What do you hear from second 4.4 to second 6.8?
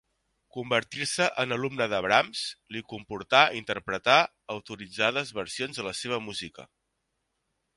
autoritzades versions de la seva música.